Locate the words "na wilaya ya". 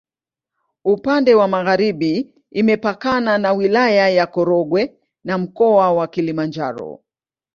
3.37-4.27